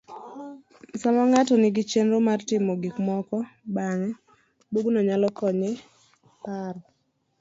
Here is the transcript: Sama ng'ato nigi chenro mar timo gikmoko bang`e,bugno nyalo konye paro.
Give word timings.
Sama 1.01 1.23
ng'ato 1.29 1.53
nigi 1.57 1.83
chenro 1.91 2.17
mar 2.27 2.39
timo 2.49 2.73
gikmoko 2.83 3.37
bang`e,bugno 3.75 4.99
nyalo 5.07 5.27
konye 5.39 5.69
paro. 6.43 6.81